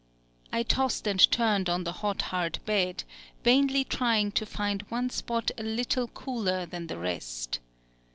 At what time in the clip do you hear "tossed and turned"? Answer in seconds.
0.63-1.69